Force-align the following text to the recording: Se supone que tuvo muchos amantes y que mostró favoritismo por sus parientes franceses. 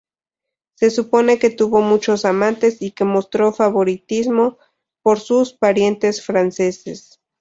Se 0.77 0.89
supone 0.89 1.37
que 1.37 1.51
tuvo 1.51 1.81
muchos 1.83 2.25
amantes 2.25 2.81
y 2.81 2.89
que 2.89 3.03
mostró 3.03 3.53
favoritismo 3.53 4.57
por 5.03 5.19
sus 5.19 5.53
parientes 5.53 6.25
franceses. 6.25 7.21